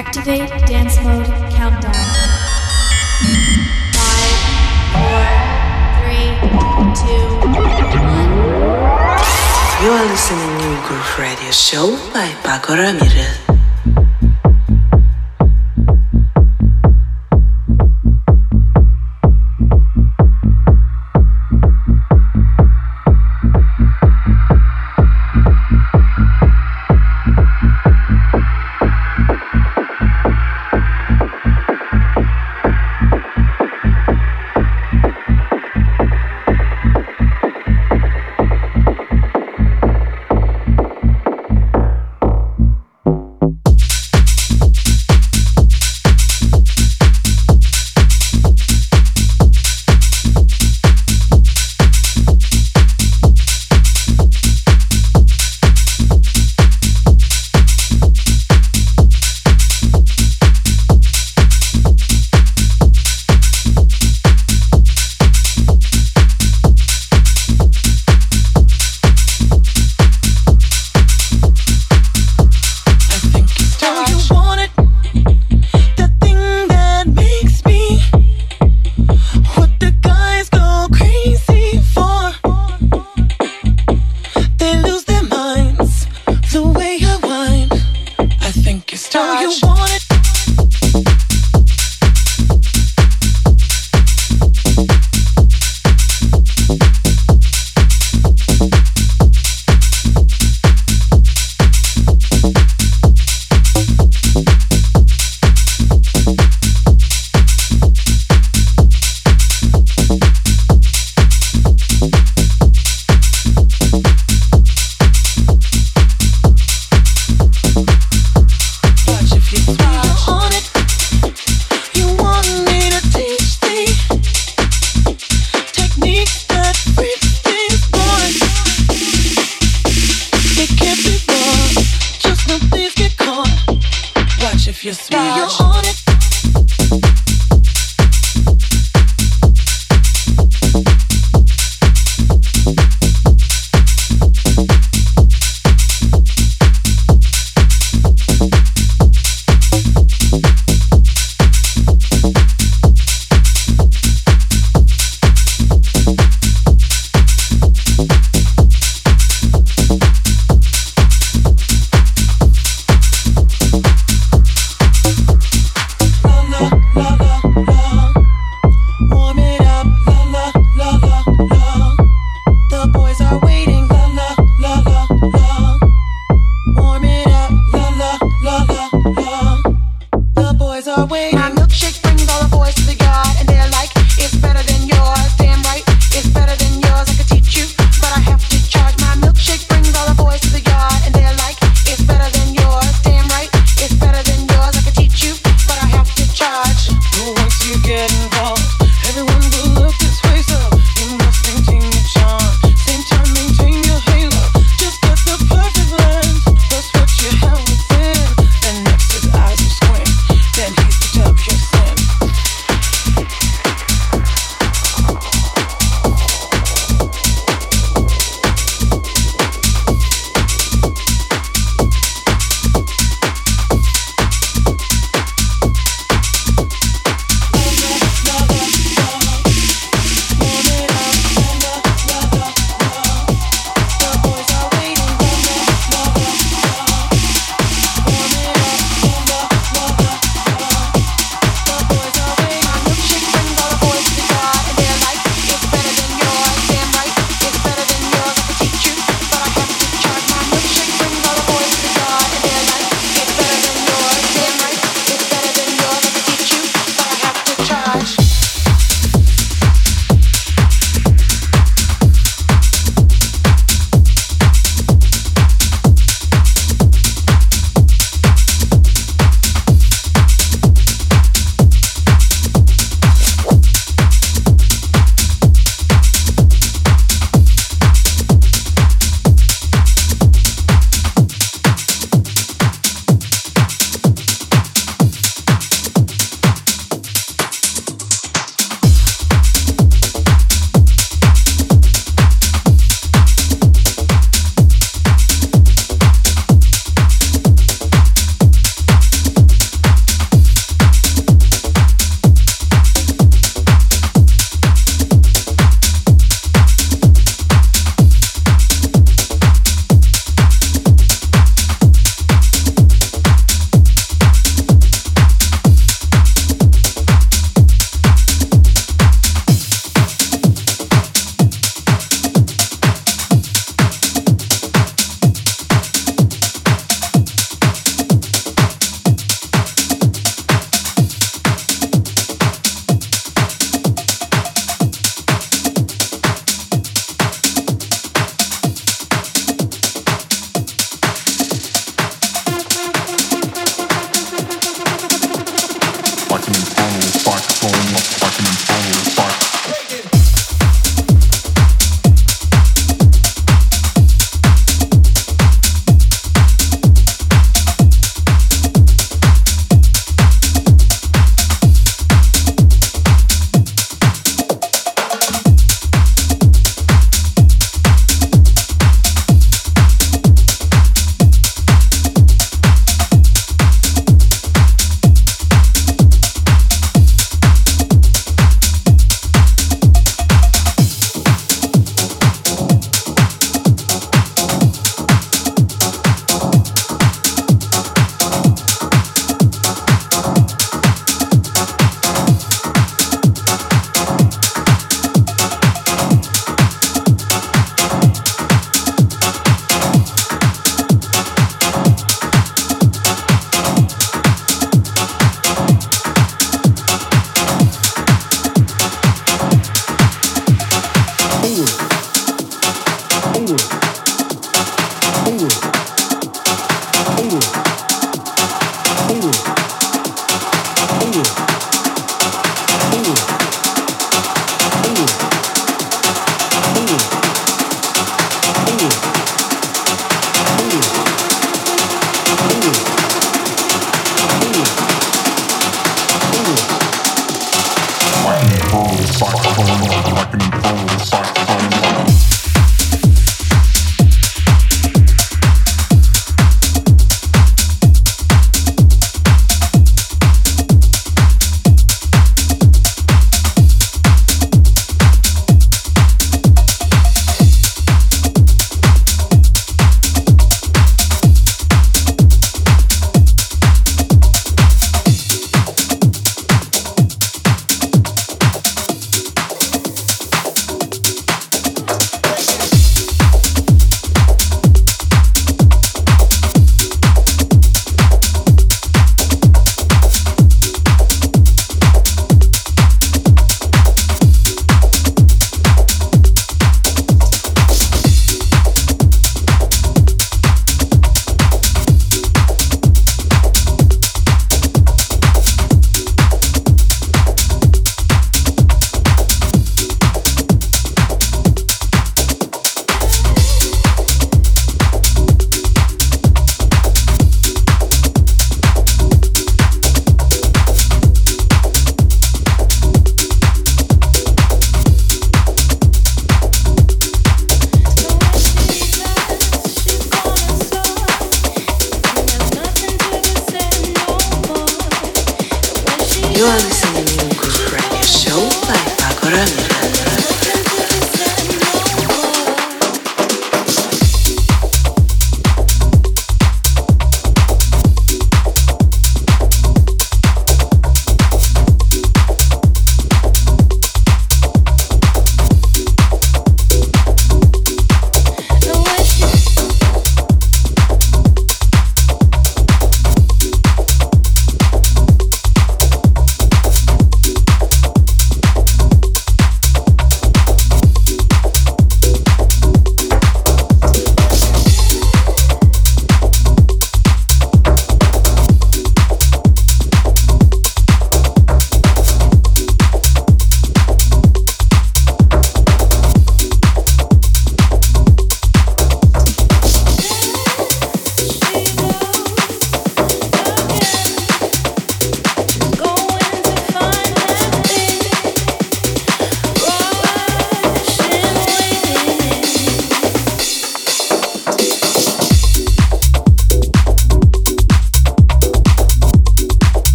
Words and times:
Activate 0.00 0.48
dance 0.66 0.96
mode 1.02 1.26
countdown. 1.52 1.92
Five, 3.92 4.38
four, 4.96 5.24
three, 6.00 6.32
two, 6.96 7.28
one. 8.08 8.32
You 9.84 9.90
are 9.90 10.06
listening 10.06 10.58
to 10.58 10.88
Groove 10.88 11.18
Radio 11.18 11.50
Show 11.50 11.90
by 12.14 12.28
Pako 12.42 12.78
Ramirez. 12.78 13.39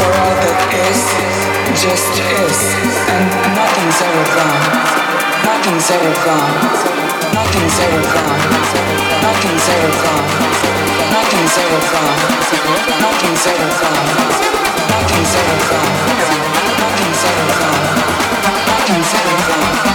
for 0.00 0.12
all 0.16 0.32
that 0.32 0.56
is, 0.88 1.00
just 1.76 2.16
is, 2.16 2.58
and 3.12 3.28
nothing's 3.52 4.00
ever 4.00 4.24
gone. 4.32 4.64
Nothing's 5.44 5.88
ever 5.92 6.14
gone. 6.24 6.56
Nothing's 7.36 7.76
ever 7.84 8.02
gone. 8.08 8.40
Nothing's 9.20 9.66
ever 9.68 9.92
gone. 10.00 10.28
Nothing's 11.12 11.56
ever 11.60 11.80
gone. 11.92 12.16
Nothing's 13.04 13.44
ever 13.44 13.68
gone. 13.84 14.08
Nothing's 14.88 15.34
ever 15.36 15.58
gone. 15.68 15.94
Nothing's 16.80 17.22
ever 17.28 17.48
gone. 17.60 17.86
Nothing's 18.72 19.12
ever 19.20 19.38
gone. 19.52 19.89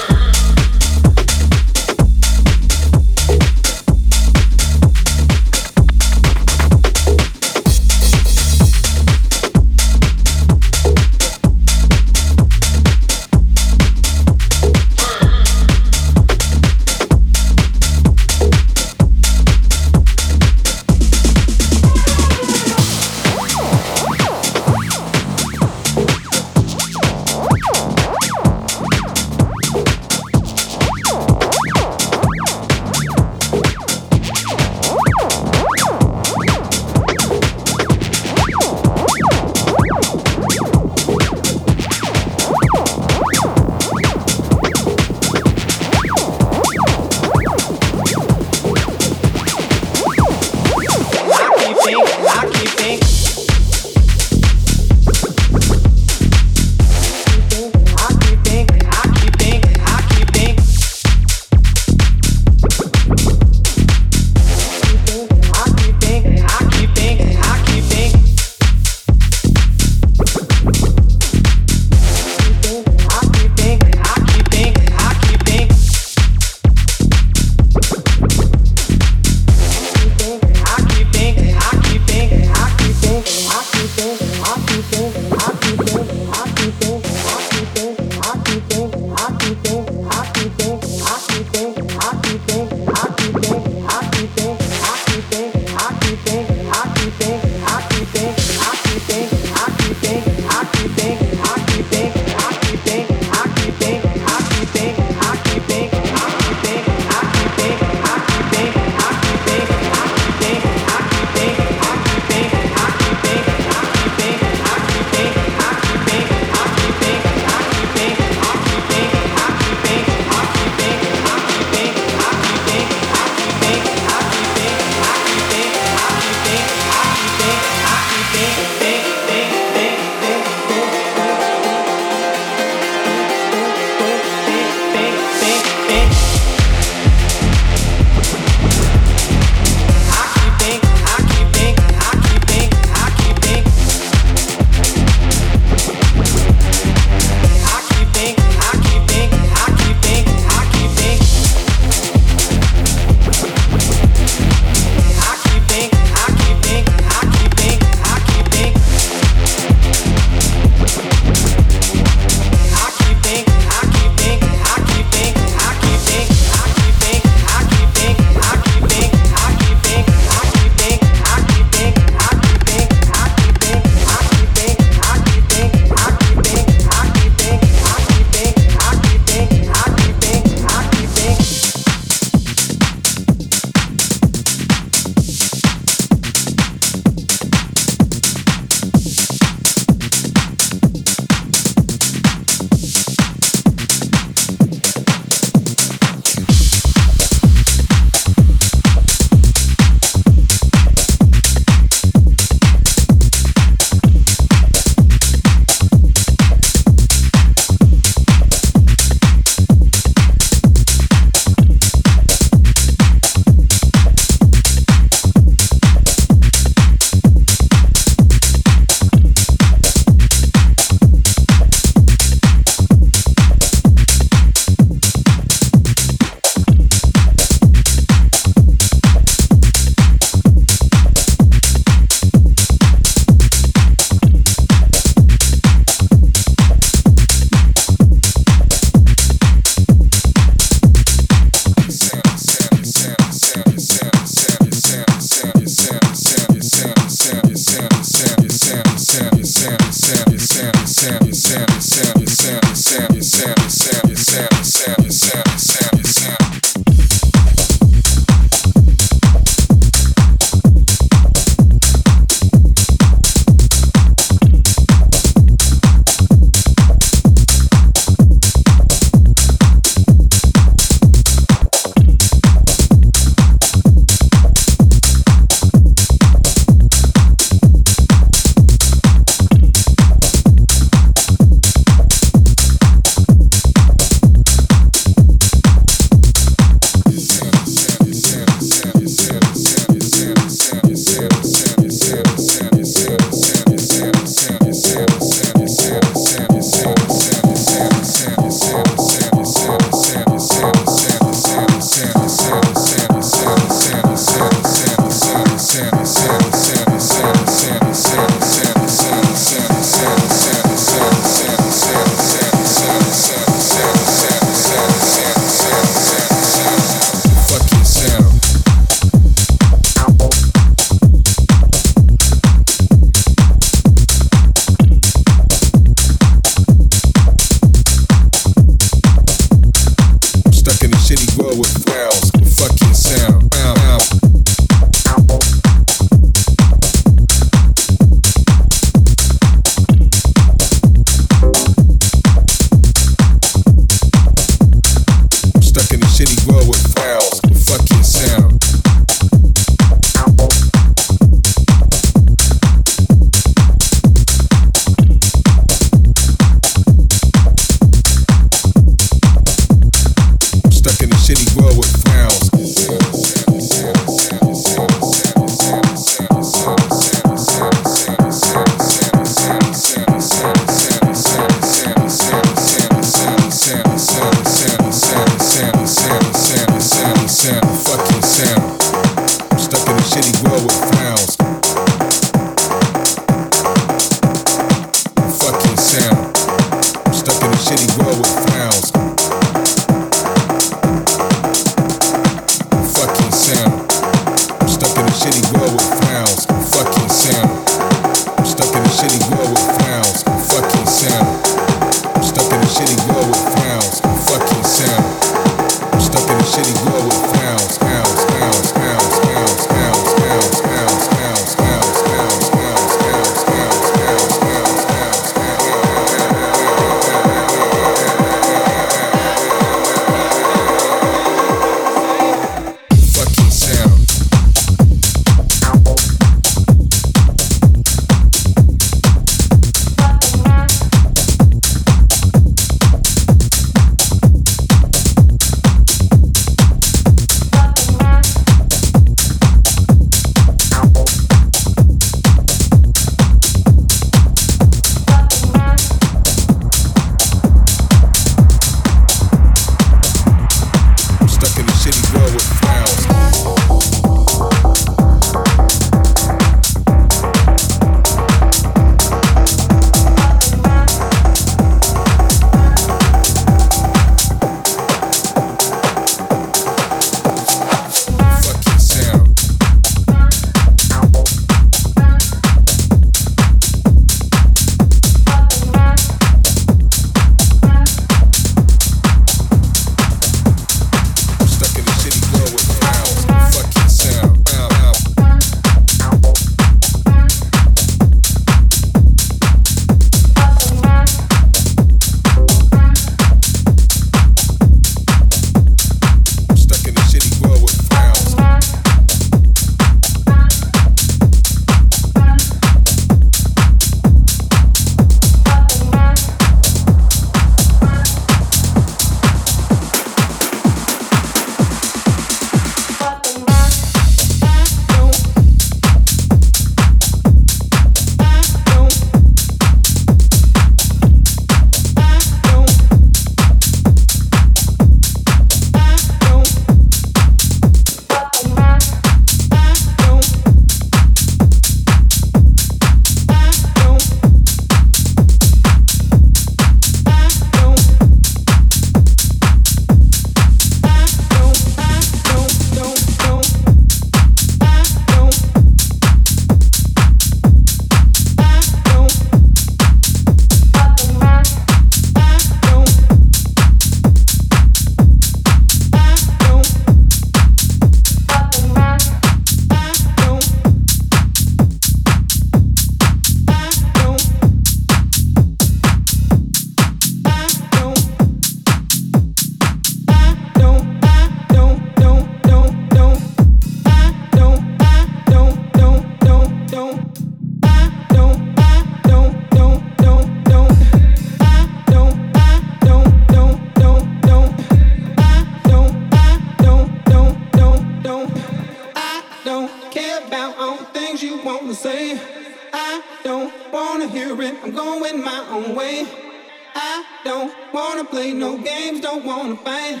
Wanna 597.74 598.04
play 598.04 598.32
no 598.32 598.56
games, 598.56 599.00
don't 599.00 599.24
wanna 599.24 599.56
fight. 599.56 600.00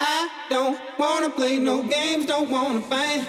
I 0.00 0.28
don't 0.50 0.76
wanna 0.98 1.30
play 1.30 1.56
no 1.56 1.80
games, 1.84 2.26
don't 2.26 2.50
wanna 2.50 2.80
fight. 2.80 3.24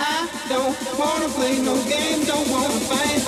I 0.00 0.26
don't 0.48 0.74
wanna 0.98 1.28
play 1.28 1.58
no 1.58 1.76
games, 1.84 2.26
don't 2.26 2.48
wanna 2.48 2.80
fight. 2.90 3.20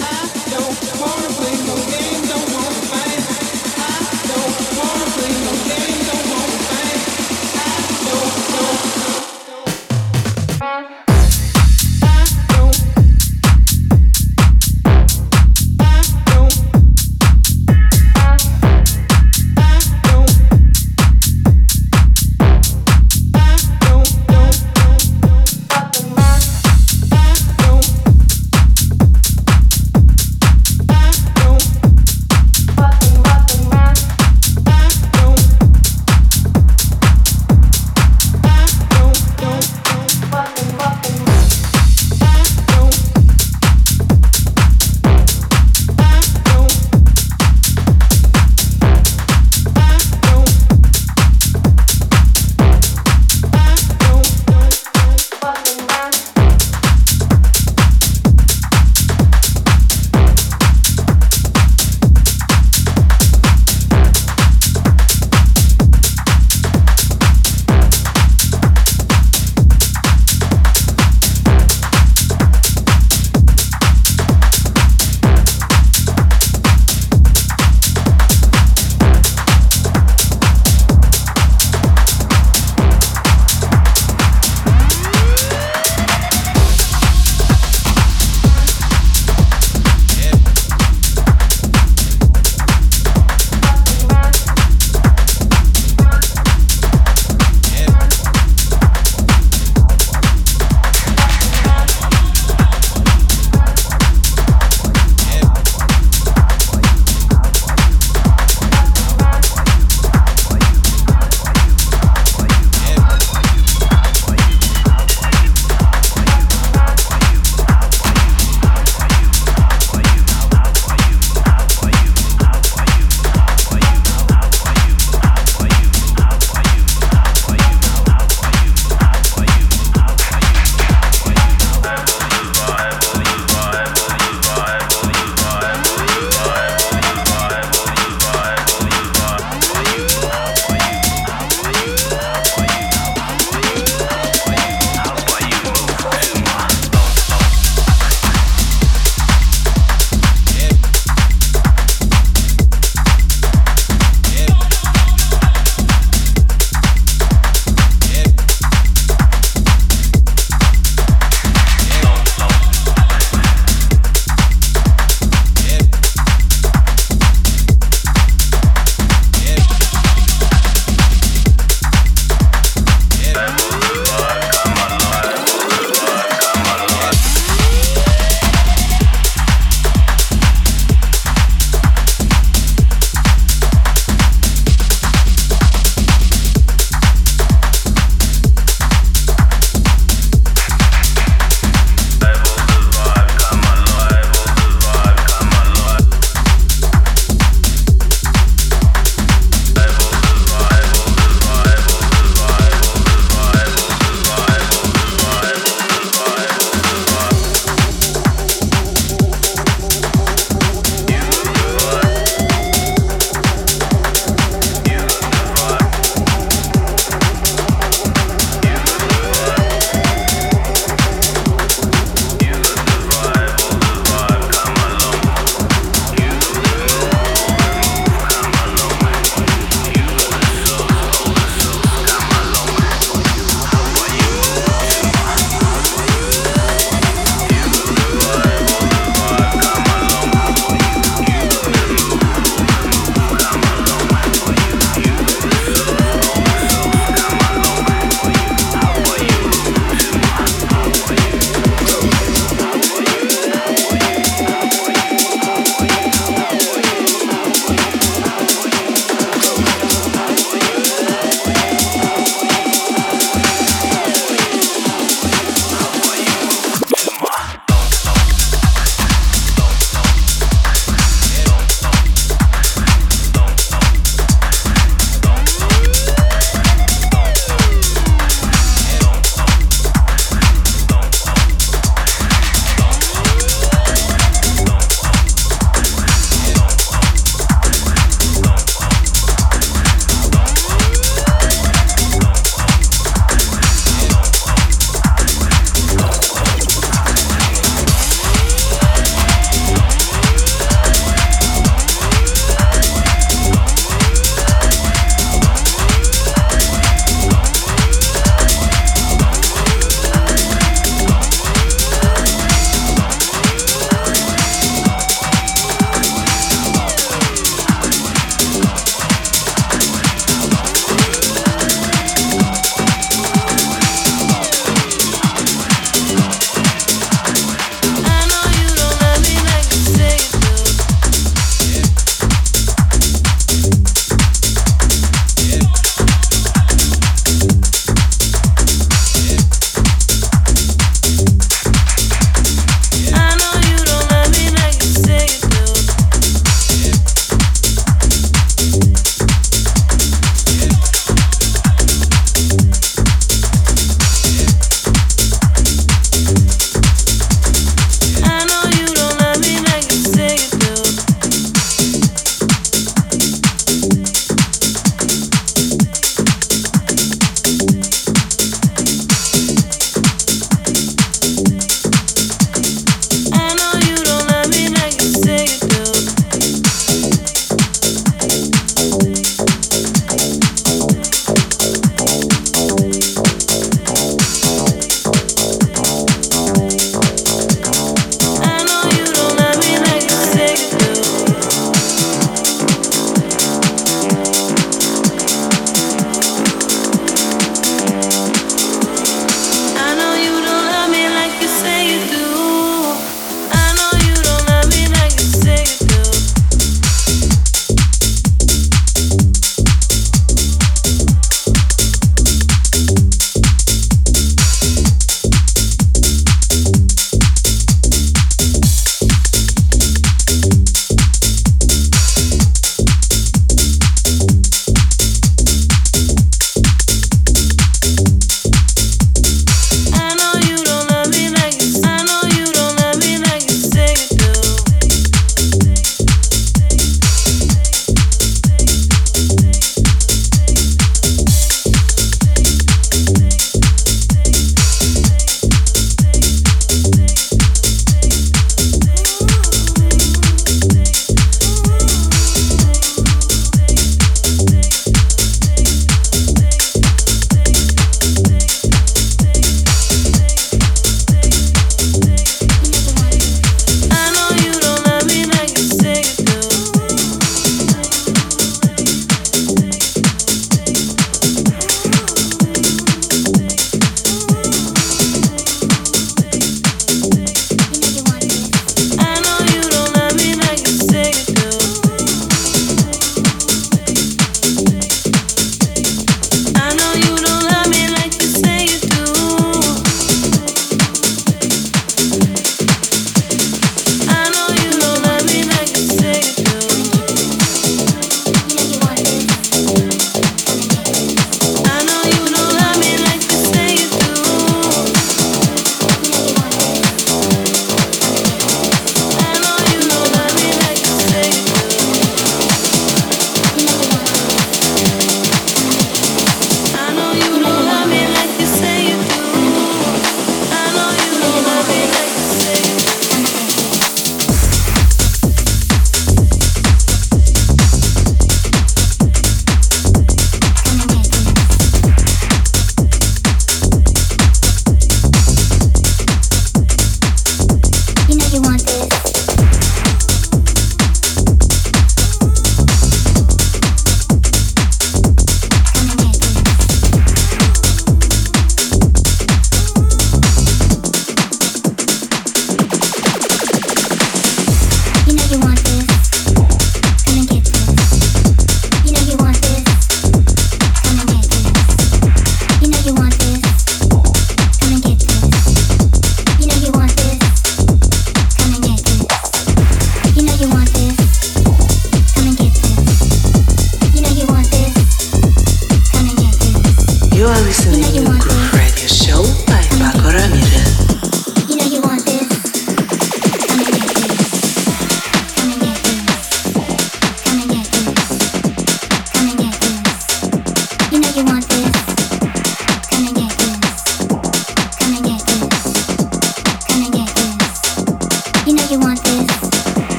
I 0.00 0.20
don't 0.54 0.76
wanna 1.02 1.30
play 1.38 1.54
no 1.68 1.76
games, 1.92 2.28
don't 2.32 2.50
wanna 2.56 2.82
fight. 2.92 3.20
I 3.92 3.96
don't 4.32 4.56
wanna 4.80 5.08
play 5.16 5.32
no 5.46 5.54
games, 5.68 5.97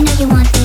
You 0.00 0.06
are 0.06 0.08
listening 0.16 0.52
to 0.52 0.59